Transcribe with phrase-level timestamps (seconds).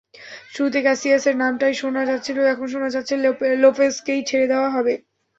[0.53, 3.13] শুরুতে ক্যাসিয়াসের নামটাই শোনা যাচ্ছিল, এখন শোনা যাচ্ছে
[3.63, 4.93] লোপেজকেই ছেড়ে দেওয়া হবে।